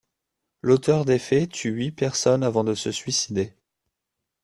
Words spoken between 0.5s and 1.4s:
L’auteur des